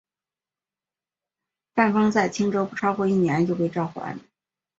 [1.75, 4.17] 范讽在青州不超过一年就被召还。